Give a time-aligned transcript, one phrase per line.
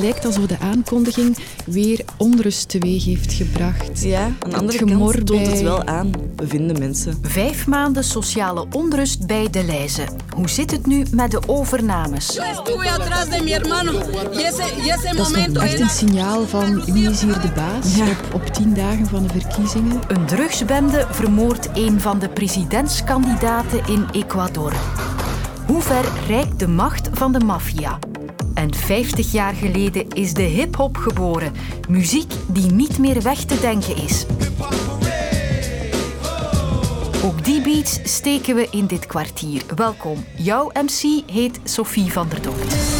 [0.00, 4.02] lijkt alsof de aankondiging weer onrust teweeg heeft gebracht.
[4.02, 6.12] Ja, aan de andere gemor kant toont het wel aan.
[6.36, 7.18] We vinden mensen.
[7.22, 10.08] Vijf maanden sociale onrust bij De Leize.
[10.34, 12.26] Hoe zit het nu met de overnames?
[12.26, 12.84] Dat is toch
[15.62, 19.40] echt een signaal van wie is hier de baas op, op tien dagen van de
[19.40, 20.00] verkiezingen.
[20.08, 24.72] Een drugsbende vermoordt een van de presidentskandidaten in Ecuador.
[25.66, 27.98] Hoe ver reikt de macht van de maffia?
[28.60, 31.52] En 50 jaar geleden is de hip-hop geboren.
[31.88, 34.26] Muziek die niet meer weg te denken is.
[37.24, 39.62] Ook die beats steken we in dit kwartier.
[39.74, 40.24] Welkom.
[40.36, 42.99] Jouw MC heet Sophie van der Dokt.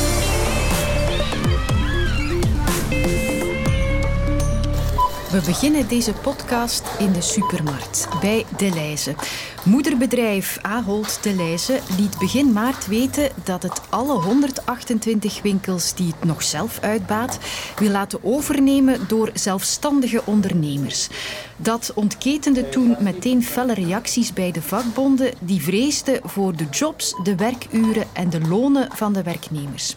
[5.30, 9.14] We beginnen deze podcast in de supermarkt bij De Leize.
[9.64, 16.24] Moederbedrijf Ahold De Leize liet begin maart weten dat het alle 128 winkels die het
[16.24, 17.38] nog zelf uitbaat
[17.78, 21.08] wil laten overnemen door zelfstandige ondernemers.
[21.56, 27.36] Dat ontketende toen meteen felle reacties bij de vakbonden die vreesden voor de jobs, de
[27.36, 29.96] werkuren en de lonen van de werknemers.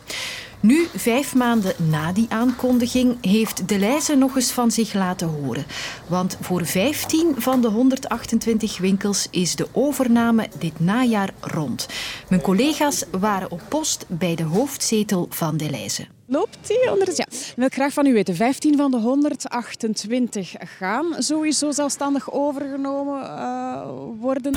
[0.64, 5.66] Nu, vijf maanden na die aankondiging, heeft De Leize nog eens van zich laten horen.
[6.08, 11.88] Want voor 15 van de 128 winkels is de overname dit najaar rond.
[12.30, 16.08] Mijn collega's waren op post bij de hoofdzetel van De Leize.
[16.26, 17.18] Loopt die onder het...
[17.18, 17.26] Ja.
[17.30, 18.36] Ik wil graag van u weten.
[18.36, 23.82] 15 van de 128 gaan sowieso zelfstandig overgenomen eh,
[24.20, 24.54] worden.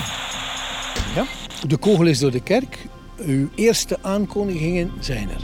[1.15, 1.25] Ja?
[1.67, 2.79] De kogel is door de kerk.
[3.19, 5.41] Uw eerste aankondigingen zijn er.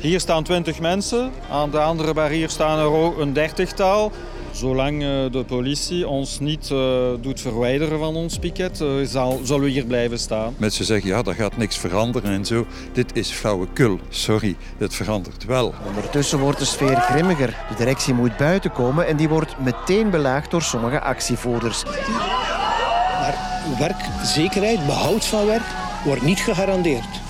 [0.00, 4.12] Hier staan 20 mensen, aan de andere barrière staan er ook een dertigtal.
[4.50, 9.62] Zolang eh, de politie ons niet eh, doet verwijderen van ons piket, eh, zal, zullen
[9.62, 10.54] we hier blijven staan.
[10.56, 12.66] Mensen zeggen, ja, dat gaat niks veranderen en zo.
[12.92, 13.98] Dit is flauwekul.
[14.08, 15.74] Sorry, het verandert wel.
[15.86, 17.56] Ondertussen wordt de sfeer grimmiger.
[17.68, 21.84] De directie moet buiten komen en die wordt meteen belaagd door sommige actievoerders.
[23.20, 25.66] Maar werkzekerheid, behoud van werk,
[26.04, 27.20] wordt niet gegarandeerd.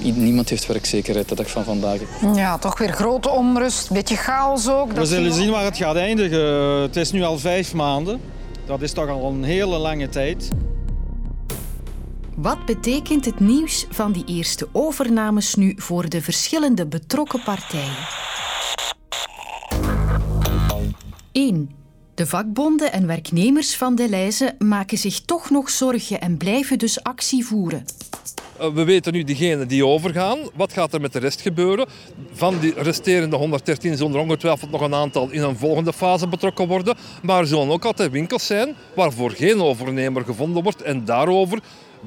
[0.00, 1.98] Niemand heeft werkzekerheid de dag van vandaag.
[2.34, 4.88] Ja, toch weer grote onrust, beetje chaos ook.
[4.88, 6.40] We Dat zullen zien waar het gaat eindigen.
[6.82, 8.20] Het is nu al vijf maanden.
[8.66, 10.48] Dat is toch al een hele lange tijd.
[12.36, 18.06] Wat betekent het nieuws van die eerste overnames nu voor de verschillende betrokken partijen?
[21.32, 21.70] 1.
[22.18, 27.02] De vakbonden en werknemers van De Leize maken zich toch nog zorgen en blijven dus
[27.02, 27.84] actie voeren.
[28.58, 30.38] Eh, We weten nu diegenen die overgaan.
[30.54, 31.86] Wat gaat er met de rest gebeuren?
[32.32, 36.68] Van die resterende 113 zullen er ongetwijfeld nog een aantal in een volgende fase betrokken
[36.68, 36.96] worden.
[37.22, 40.82] Maar er zullen ook altijd winkels zijn waarvoor geen overnemer gevonden wordt.
[40.82, 41.60] En daarover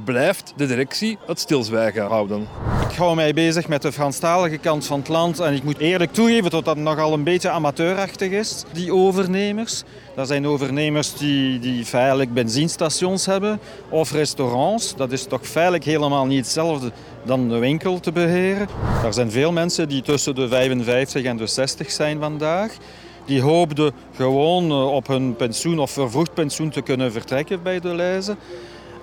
[0.04, 2.48] blijft de directie het stilzwijgen houden.
[2.90, 6.14] Ik hou mij bezig met de Franstalige kant van het land en ik moet eerlijk
[6.14, 9.84] toegeven dat dat nogal een beetje amateurachtig is, die overnemers.
[10.16, 13.60] Dat zijn overnemers die, die feitelijk benzinestations hebben
[13.90, 14.96] of restaurants.
[14.96, 16.92] Dat is toch feitelijk helemaal niet hetzelfde
[17.24, 18.68] dan de winkel te beheren.
[19.06, 22.78] Er zijn veel mensen die tussen de 55 en de 60 zijn vandaag.
[23.26, 27.96] Die hoopten gewoon eh, op hun pensioen of vervroegd pensioen te kunnen vertrekken bij de
[27.96, 28.36] Leize.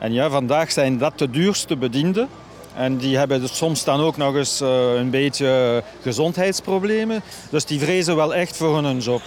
[0.00, 2.28] En ja, vandaag zijn dat de duurste bedienden.
[2.74, 7.22] En die hebben dus soms dan ook nog eens eh, een beetje gezondheidsproblemen.
[7.50, 9.22] Dus die vrezen wel echt voor hun job.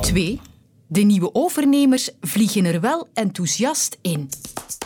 [0.00, 0.40] 2.
[0.86, 4.28] De nieuwe overnemers vliegen er wel enthousiast in.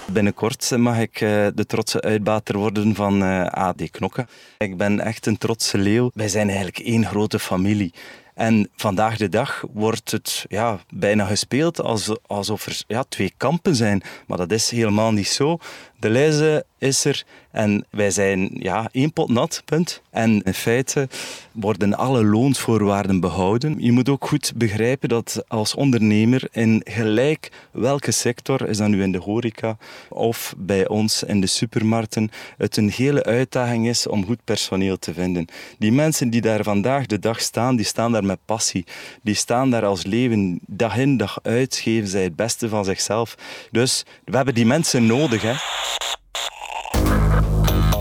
[0.06, 4.26] Binnenkort mag ik eh, de trotse uitbater worden van eh, AD Knokke.
[4.58, 6.10] Ik ben echt een trotse leeuw.
[6.14, 7.92] Wij zijn eigenlijk één grote familie.
[8.36, 13.74] En vandaag de dag wordt het ja, bijna gespeeld als, alsof er ja, twee kampen
[13.74, 14.02] zijn.
[14.26, 15.58] Maar dat is helemaal niet zo.
[15.98, 17.24] De Leize is er
[17.56, 20.02] en wij zijn ja, één pot nat, punt.
[20.10, 21.08] En in feite
[21.52, 23.76] worden alle loonsvoorwaarden behouden.
[23.78, 29.02] Je moet ook goed begrijpen dat als ondernemer in gelijk welke sector, is dat nu
[29.02, 29.76] in de horeca
[30.08, 35.14] of bij ons in de supermarkten, het een hele uitdaging is om goed personeel te
[35.14, 35.46] vinden.
[35.78, 38.84] Die mensen die daar vandaag de dag staan, die staan daar met passie.
[39.22, 43.34] Die staan daar als leven, dag in dag uit, geven zij het beste van zichzelf.
[43.70, 45.42] Dus we hebben die mensen nodig.
[45.42, 45.54] Hè.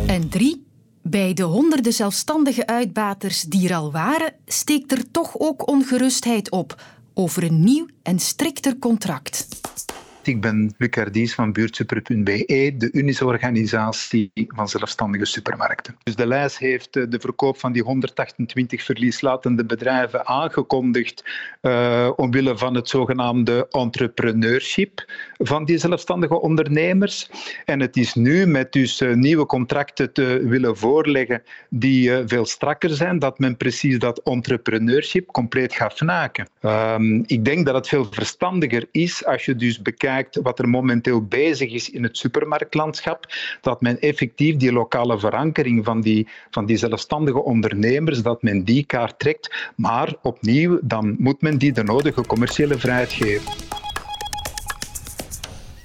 [0.07, 0.65] En 3.
[1.01, 6.81] Bij de honderden zelfstandige uitbaters die er al waren, steekt er toch ook ongerustheid op
[7.13, 9.47] over een nieuw en strikter contract.
[10.27, 15.95] Ik ben Luc Herdies van buurtsuper.be, de Unische organisatie van zelfstandige supermarkten.
[16.04, 21.24] Dus de lijst heeft eh, de verkoop van die 128 verlieslatende bedrijven aangekondigd
[21.62, 27.30] uh, omwille van het zogenaamde entrepreneurship van die zelfstandige ondernemers.
[27.66, 32.89] En het is nu met dus uh, nieuwe contracten te willen voorleggen die veel strakker
[32.89, 36.48] zijn, dat men precies dat entrepreneurship compleet gaat fnaken.
[36.62, 41.21] Um, ik denk dat het veel verstandiger is als je dus bekijkt wat er momenteel
[41.21, 43.25] bezig is in het supermarktlandschap,
[43.62, 48.83] dat men effectief die lokale verankering van die, van die zelfstandige ondernemers, dat men die
[48.83, 49.71] kaart trekt.
[49.75, 53.64] Maar opnieuw, dan moet men die de nodige commerciële vrijheid geven.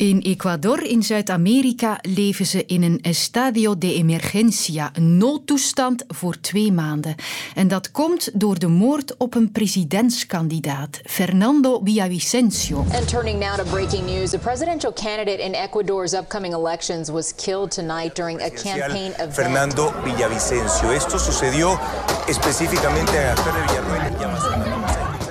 [0.00, 6.72] In Ecuador in Zuid-Amerika leven ze in een estadio de emergencia, een noodtoestand voor twee
[6.72, 7.14] maanden.
[7.54, 12.84] En dat komt door de moord op een presidentskandidaat, Fernando Villavicencio.
[12.92, 17.70] And turning now to breaking news, the presidential candidate in Ecuador's upcoming elections was killed
[17.70, 19.34] tonight during a campaign event.
[19.34, 20.90] Fernando Villavicencio.
[20.90, 21.78] Esto sucedió
[22.26, 24.89] específicamente en Villarroel.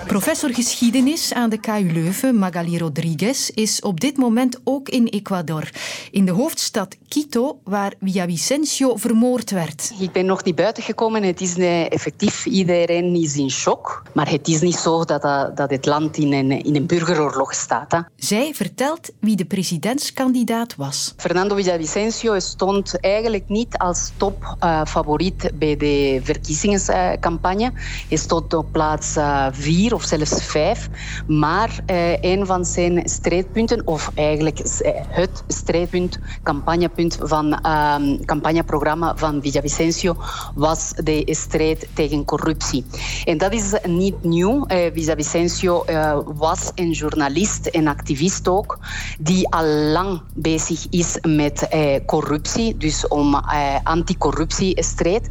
[0.10, 5.70] Professor geschiedenis aan de KU Leuven, Magali Rodriguez, is op dit moment ook in Ecuador.
[6.12, 9.92] In de hoofdstad Quito, waar Villavicencio vermoord werd.
[10.00, 11.24] Ik ben nog niet buiten gekomen.
[11.24, 14.04] Het is nee, effectief, iedereen is in shock.
[14.14, 15.22] Maar het is niet zo dat,
[15.56, 17.92] dat het land in een, in een burgeroorlog staat.
[17.92, 18.00] Hè.
[18.16, 21.14] Zij vertelt wie de presidentskandidaat was.
[21.18, 27.72] Fernando Villavicencio stond eigenlijk niet als topfavoriet uh, bij de verkiezingscampagne.
[28.08, 29.14] Hij stond op plaats
[29.52, 30.90] 4 uh, of zelfs vijf.
[31.28, 34.60] Maar uh, een van zijn strijdpunten, of eigenlijk
[35.10, 40.16] het strijdpunt, campagnepunt van het uh, campagneprogramma van Villavicencio,
[40.56, 42.86] was de strijd tegen corruptie.
[43.26, 44.66] En dat is niet nieuw.
[44.68, 45.86] Uh, Villavicencio
[46.26, 48.80] was een journalist en activist ook,
[49.20, 51.68] die al lang bezig is met
[52.06, 53.36] corruptie, dus om
[53.84, 55.30] anticorruptiestrijd.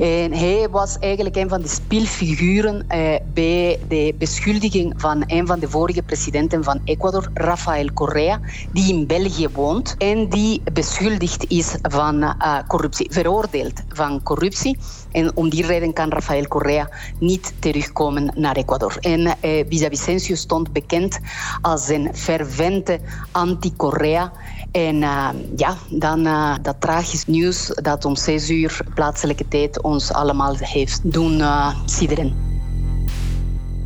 [0.00, 2.86] En hij was eigenlijk een van de speelfiguren
[3.32, 8.40] bij de beschuldiging van een van de vorige presidenten van Ecuador, Rafael Correa,
[8.72, 14.78] die in België woont en die beschuldigd is van uh, corruptie, veroordeeld van corruptie.
[15.12, 16.88] En om die reden kan Rafael Correa
[17.18, 18.96] niet terugkomen naar Ecuador.
[19.00, 19.34] En uh,
[19.68, 21.18] Villavicencio stond bekend
[21.60, 23.00] als een fervente
[23.32, 24.32] anti-Correa.
[24.72, 30.12] En uh, ja, dan uh, dat tragisch nieuws dat om zes uur plaatselijke tijd ons
[30.12, 32.48] allemaal heeft doen uh, sidderen.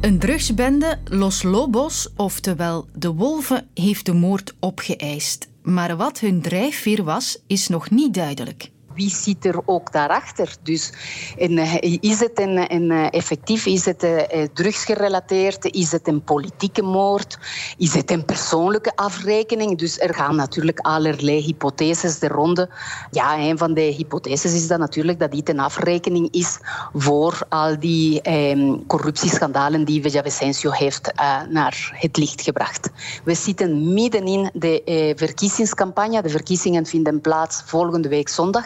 [0.01, 5.49] Een drugsbende, Los Lobos, oftewel de Wolven, heeft de moord opgeëist.
[5.63, 10.56] Maar wat hun drijfveer was, is nog niet duidelijk wie zit er ook daarachter?
[10.62, 10.93] Dus
[11.38, 11.58] en,
[12.00, 14.20] is het een, een, effectief, is het uh,
[14.52, 17.38] drugsgerelateerd, is het een politieke moord,
[17.79, 19.79] is het een persoonlijke afrekening?
[19.79, 22.69] Dus er gaan natuurlijk allerlei hypotheses de ronde.
[23.11, 26.58] Ja, een van de hypotheses is dan natuurlijk dat dit een afrekening is
[26.94, 31.12] voor al die eh, corruptieschandalen die Villavicencio heeft
[31.49, 32.91] naar het licht gebracht.
[33.25, 36.23] We zitten midden in de uh, verkiezingscampagne.
[36.23, 38.64] De verkiezingen vinden plaats volgende week zondag.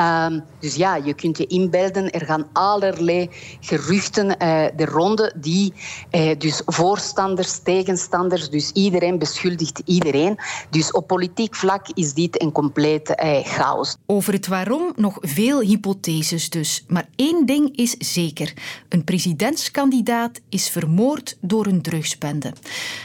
[0.00, 2.10] Um, dus ja, je kunt je inbeelden.
[2.10, 3.30] Er gaan allerlei
[3.60, 5.72] geruchten uh, de ronde die
[6.10, 10.38] uh, dus voorstanders, tegenstanders, dus iedereen beschuldigt iedereen.
[10.70, 13.96] Dus op politiek vlak is dit een compleet uh, chaos.
[14.06, 16.84] Over het waarom nog veel hypotheses dus.
[16.88, 18.52] Maar één ding is zeker.
[18.88, 22.52] Een presidentskandidaat is vermoord door een drugsbende.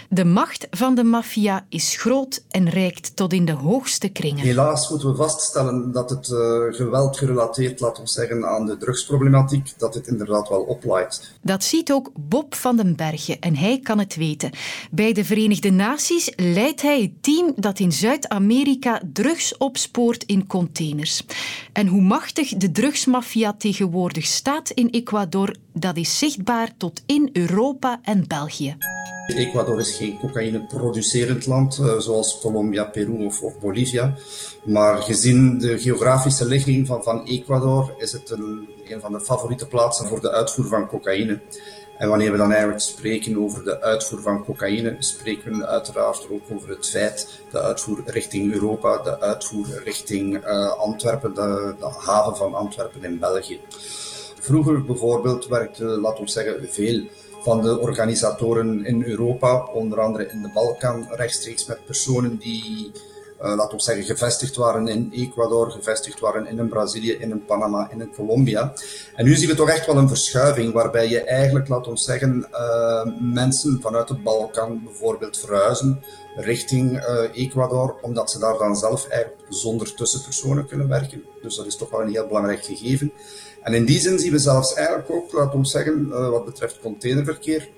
[0.09, 4.44] De macht van de maffia is groot en reikt tot in de hoogste kringen.
[4.44, 6.39] Helaas moeten we vaststellen dat het uh,
[6.71, 11.31] geweld gerelateerd, laten we zeggen, aan de drugsproblematiek, dat het inderdaad wel oplaait.
[11.42, 14.51] Dat ziet ook Bob van den Bergen en hij kan het weten.
[14.92, 21.25] Bij de Verenigde Naties leidt hij het team dat in Zuid-Amerika drugs opspoort in containers.
[21.73, 27.99] En hoe machtig de drugsmafia tegenwoordig staat in Ecuador, dat is zichtbaar tot in Europa
[28.04, 28.91] en België.
[29.25, 34.13] Ecuador is geen cocaïne-producerend land, uh, zoals Colombia, Peru of, Bolivia.
[34.63, 39.67] Maar gezien de geografische ligging van, van Ecuador is het een, een van de favoriete
[39.67, 41.39] plaatsen voor de uitvoer van cocaïne.
[41.97, 46.41] En wanneer we dan eigenlijk spreken over de uitvoer van cocaïne, spreken we uiteraard ook
[46.53, 52.35] over het feit de uitvoer richting Europa, de uitvoer richting uh, Antwerpen, de, de haven
[52.35, 53.59] van Antwerpen in België.
[54.39, 57.03] Vroeger bijvoorbeeld werkte, laten we zeggen, veel
[57.42, 62.92] van de organisatoren in Europa, onder andere in de Balkan, rechtstreeks met personen die
[63.42, 67.92] laten we zeggen, gevestigd waren in Ecuador, gevestigd waren in een Brazilië, in een Panama,
[67.92, 68.74] in een Colombia.
[69.16, 72.48] En nu zien we toch echt wel een verschuiving waarbij je eigenlijk, laten we zeggen,
[72.52, 76.04] uh, mensen vanuit de Balkan bijvoorbeeld verhuizen
[76.36, 81.24] richting uh, Ecuador, omdat ze daar dan zelf eigenlijk zonder tussenpersonen kunnen werken.
[81.42, 83.12] Dus dat is toch wel een heel belangrijk gegeven.
[83.62, 87.69] En in die zin zien we zelfs eigenlijk ook, laten we zeggen, wat betreft containerverkeer,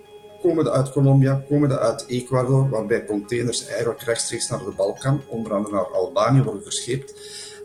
[0.43, 5.75] komen uit Colombia, komen uit Ecuador, waarbij containers eigenlijk rechtstreeks naar de Balkan, onder andere
[5.75, 7.13] naar Albanië, worden verscheept.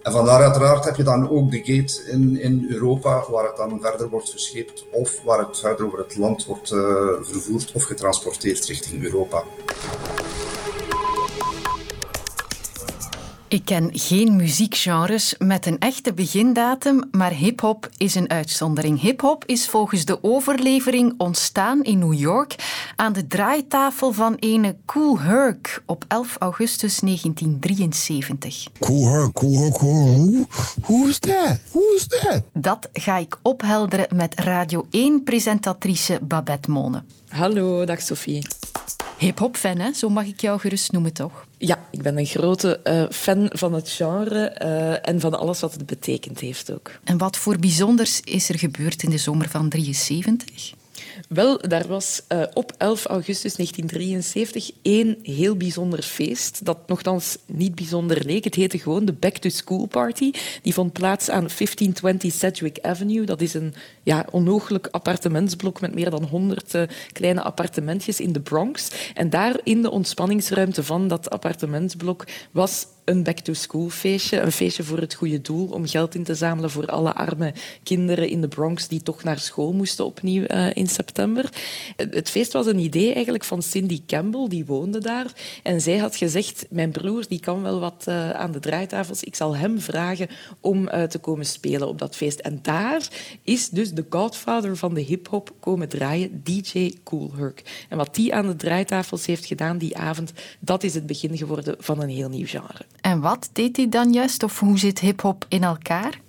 [0.03, 3.79] En vandaar uiteraard heb je dan ook de gate in, in Europa, waar het dan
[3.81, 6.81] verder wordt verscheept, of waar het verder over het land wordt uh,
[7.21, 9.45] vervoerd of getransporteerd richting Europa.
[13.49, 19.01] Ik ken geen muziekgenres met een echte begindatum, maar hip-hop is een uitzondering.
[19.01, 22.55] Hip-hop is volgens de overlevering ontstaan in New York
[22.97, 28.67] aan de draaitafel van ene Cool Herc op 11 augustus 1973.
[28.79, 30.47] Cool Herc, Cool Herc, cool.
[30.81, 31.59] Who's that?
[31.71, 32.43] Who's that?
[32.53, 37.03] Dat ga ik ophelderen met Radio 1-presentatrice Babette Mone.
[37.29, 38.58] Hallo, dag Sophie.
[39.19, 39.93] Hip-hop-fan, hè?
[39.93, 41.47] Zo mag ik jou gerust noemen, toch?
[41.59, 45.73] Ja, ik ben een grote uh, fan van het genre uh, en van alles wat
[45.73, 46.91] het betekend heeft ook.
[47.05, 50.73] En wat voor bijzonders is er gebeurd in de zomer van 73?
[51.29, 57.75] Wel, daar was uh, op 11 augustus 1973 één heel bijzonder feest, dat nogthans niet
[57.75, 58.45] bijzonder leek.
[58.45, 60.31] Het heette gewoon de Back to School Party.
[60.63, 63.25] Die vond plaats aan 1520 Sedgwick Avenue.
[63.25, 64.27] Dat is een ja,
[64.91, 68.91] appartementsblok met meer dan 100 uh, kleine appartementjes in de Bronx.
[69.15, 74.41] En daar in de ontspanningsruimte van dat appartementsblok was een back-to-school feestje.
[74.41, 78.29] Een feestje voor het goede doel, om geld in te zamelen voor alle arme kinderen
[78.29, 81.53] in de Bronx die toch naar school moesten opnieuw uh, in september.
[81.97, 85.27] Het feest was een idee eigenlijk van Cindy Campbell, die woonde daar.
[85.63, 89.23] En zij had gezegd, mijn broer die kan wel wat uh, aan de draaitafels.
[89.23, 90.29] Ik zal hem vragen
[90.61, 92.41] om te komen spelen op dat feest.
[92.41, 93.09] En daar
[93.43, 97.63] is dus de godfather van de hip-hop komen draaien, DJ Cool Herc.
[97.89, 101.77] En wat die aan de draaitafels heeft gedaan die avond, dat is het begin geworden
[101.79, 102.85] van een heel nieuw genre.
[103.01, 104.43] En wat deed hij dan juist?
[104.43, 106.21] Of hoe zit hip-hop in elkaar?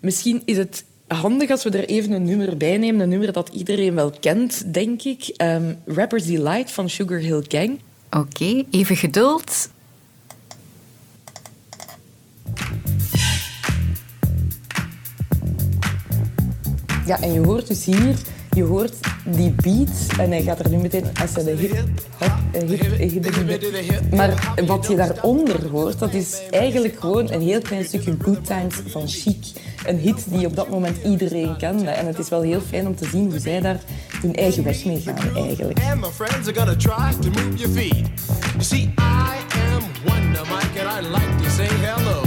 [0.00, 3.00] Misschien is het handig als we er even een nummer bij nemen.
[3.00, 5.34] Een nummer dat iedereen wel kent, denk ik.
[5.36, 7.80] Um, Rapper's Delight van Sugar Hill Gang.
[8.10, 9.68] Oké, okay, even geduld.
[17.06, 18.14] Ja, en je hoort dus hier
[18.54, 21.88] je hoort die beat en hij gaat er nu meteen als hij de hip,
[22.18, 22.32] hop,
[22.66, 28.16] hip, hip, Maar wat je daaronder hoort, dat is eigenlijk gewoon een heel klein stukje
[28.22, 29.52] Good Times van Chic.
[29.86, 31.90] Een hit die op dat moment iedereen kende.
[31.90, 33.80] En het is wel heel fijn om te zien hoe zij daar
[34.20, 35.78] hun eigen weg mee gaan eigenlijk.
[35.90, 38.08] And my friends are gonna try to move your feet.
[38.52, 39.36] You see, I
[39.72, 42.22] am Wonder Mike and I like to say hello.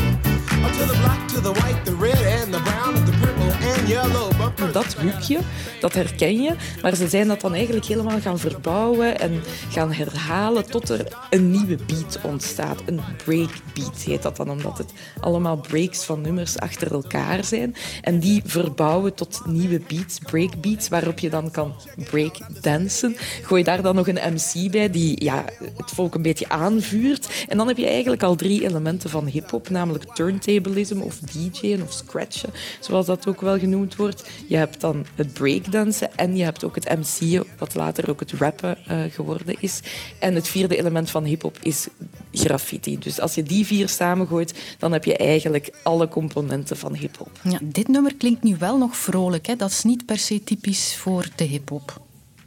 [0.78, 4.37] To the black, to the white, the red and the brown, the purple and yellow.
[4.74, 5.40] Dat hoekje,
[5.80, 6.54] dat herken je.
[6.82, 11.52] Maar ze zijn dat dan eigenlijk helemaal gaan verbouwen en gaan herhalen tot er een
[11.52, 12.82] nieuwe beat ontstaat.
[12.86, 17.76] Een breakbeat heet dat dan, omdat het allemaal breaks van nummers achter elkaar zijn.
[18.02, 21.74] En die verbouwen tot nieuwe beats, breakbeats, waarop je dan kan
[22.10, 23.16] breakdansen.
[23.42, 25.46] Gooi daar dan nog een MC bij die ja,
[25.78, 27.46] het volk een beetje aanvuurt.
[27.48, 31.92] En dan heb je eigenlijk al drie elementen van hip-hop, namelijk turntablism of DJ'en of
[31.92, 32.50] scratchen,
[32.80, 34.30] zoals dat ook wel genoemd wordt.
[34.48, 38.32] Je hebt dan het breakdansen en je hebt ook het MC'en, wat later ook het
[38.32, 39.80] rappen uh, geworden is.
[40.20, 41.88] En het vierde element van hip-hop is
[42.32, 43.00] graffiti.
[43.00, 47.32] Dus als je die vier samengooit, dan heb je eigenlijk alle componenten van hip-hop.
[47.44, 49.46] Ja, dit nummer klinkt nu wel nog vrolijk.
[49.46, 49.56] Hè?
[49.56, 52.02] Dat is niet per se typisch voor de hip-hop.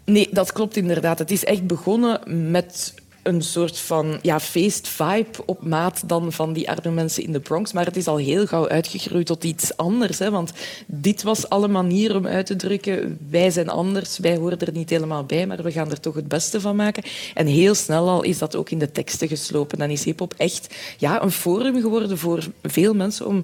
[0.04, 1.18] Nee, dat klopt inderdaad.
[1.18, 6.70] Het is echt begonnen met een soort van ja, feestvibe op maat dan van die
[6.70, 7.72] arme mensen in de Bronx.
[7.72, 10.18] Maar het is al heel gauw uitgegroeid tot iets anders.
[10.18, 10.30] Hè?
[10.30, 10.52] Want
[10.86, 13.18] dit was alle manier om uit te drukken.
[13.30, 16.28] Wij zijn anders, wij horen er niet helemaal bij, maar we gaan er toch het
[16.28, 17.02] beste van maken.
[17.34, 19.78] En heel snel al is dat ook in de teksten geslopen.
[19.78, 23.42] Dan is hip-hop echt ja, een forum geworden voor veel mensen om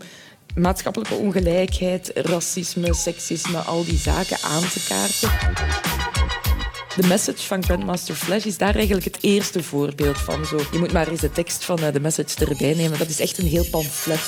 [0.54, 6.15] maatschappelijke ongelijkheid, racisme, seksisme, al die zaken aan te kaarten.
[6.96, 10.44] De message van Grandmaster Flash is daar eigenlijk het eerste voorbeeld van.
[10.44, 10.60] Zo.
[10.72, 12.98] Je moet maar eens de tekst van uh, de message erbij nemen.
[12.98, 14.20] Dat is echt een heel pamflet.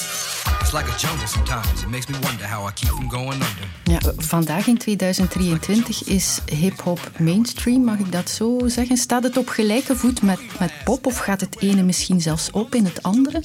[3.85, 8.97] Ja, vandaag in 2023 is hip-hop mainstream, mag ik dat zo zeggen?
[8.97, 12.75] Staat het op gelijke voet met, met pop of gaat het ene misschien zelfs op
[12.75, 13.43] in het andere?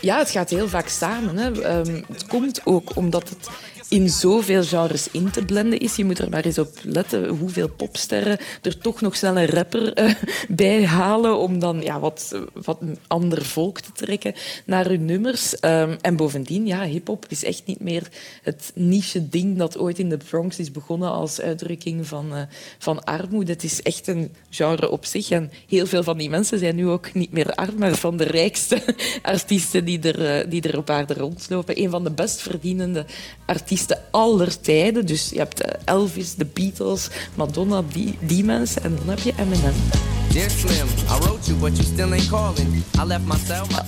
[0.00, 1.36] Ja, het gaat heel vaak samen.
[1.36, 1.78] Hè.
[1.78, 3.48] Um, het komt ook omdat het
[3.88, 5.96] in zoveel genres in te blenden is.
[5.96, 9.98] Je moet er maar eens op letten hoeveel popsterren er toch nog snel een rapper
[9.98, 10.14] uh,
[10.48, 15.54] bij halen om dan ja, wat, wat ander volk te trekken naar hun nummers.
[15.60, 18.08] Um, en bovendien, ja, hip-hop is echt niet meer
[18.42, 22.42] het niche ding dat ooit in de Bronx is begonnen als uitdrukking van, uh,
[22.78, 23.52] van armoede.
[23.52, 25.30] Het is echt een genre op zich.
[25.30, 28.24] En heel veel van die mensen zijn nu ook niet meer arm, maar van de
[28.24, 28.82] rijkste
[29.22, 31.82] artiesten die er, uh, die er op aarde rondlopen.
[31.82, 33.04] Een van de best verdienende
[33.46, 33.75] artiesten
[34.10, 35.06] aller tijden.
[35.06, 38.82] Dus je hebt Elvis, de Beatles, Madonna, die, die mensen.
[38.82, 39.74] En dan heb je Eminem.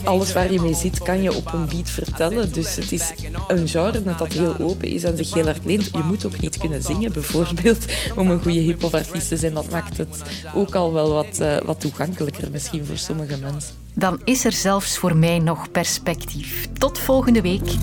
[0.05, 2.53] Alles waar je mee zit, kan je op een beat vertellen.
[2.53, 3.13] Dus het is
[3.49, 5.85] een genre dat heel open is en zich heel erg leent.
[5.93, 7.85] Je moet ook niet kunnen zingen, bijvoorbeeld,
[8.17, 9.55] om een goede hip-hop artiest te zijn.
[9.55, 10.23] Dat maakt het
[10.55, 13.75] ook al wel wat, uh, wat toegankelijker misschien voor sommige mensen.
[13.95, 16.69] Dan is er zelfs voor mij nog perspectief.
[16.79, 17.77] Tot volgende week.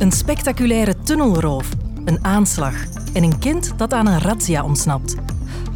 [0.00, 1.68] Een spectaculaire tunnelroof,
[2.04, 2.74] een aanslag
[3.12, 5.14] en een kind dat aan een razzia ontsnapt.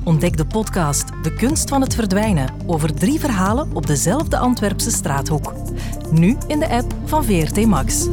[0.04, 5.54] Ontdek de podcast De Kunst van het Verdwijnen over drie verhalen op dezelfde Antwerpse straathoek.
[6.11, 8.09] Nu in de app van VRT Max.